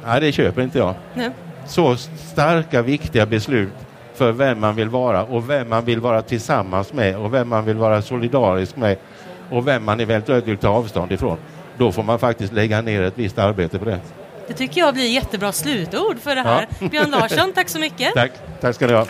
Nej, 0.07 0.21
det 0.21 0.33
köper 0.33 0.63
inte 0.63 0.79
jag. 0.79 0.95
Nej. 1.15 1.31
Så 1.67 1.97
starka, 1.97 2.83
viktiga 2.83 3.27
beslut 3.27 3.73
för 4.15 4.33
vem 4.33 4.61
man 4.61 4.77
vill 4.77 4.89
vara 4.89 5.25
och 5.25 5.51
vem 5.51 5.69
man 5.69 5.85
vill 5.85 6.01
vara 6.01 6.23
tillsammans 6.23 6.93
med 6.93 7.17
och 7.17 7.35
vem 7.35 7.49
man 7.49 7.65
vill 7.65 7.77
vara 7.77 8.03
solidarisk 8.03 8.77
med 8.77 8.97
och 9.51 9.69
vem 9.69 9.85
man 9.85 10.01
eventuellt 10.01 10.47
vill 10.47 10.57
ta 10.57 10.69
avstånd 10.69 11.13
ifrån. 11.13 11.37
Då 11.79 11.93
får 11.93 12.03
man 12.03 12.19
faktiskt 12.19 12.53
lägga 12.53 12.81
ner 12.81 13.03
ett 13.03 13.19
visst 13.19 13.39
arbete 13.39 13.79
på 13.79 13.85
det. 13.85 14.01
Det 14.49 14.55
tycker 14.55 14.81
jag 14.81 14.95
blir 14.95 15.09
jättebra 15.09 15.53
slutord 15.53 16.19
för 16.21 16.35
det 16.35 16.43
här. 16.43 16.67
Ja. 16.81 16.89
Björn 16.89 17.11
Larsson, 17.11 17.53
tack 17.53 17.69
så 17.69 17.79
mycket. 17.79 18.13
Tack, 18.15 18.33
tack 18.61 18.75
ska 18.75 18.87
ni 18.87 18.93
ha. 18.93 19.07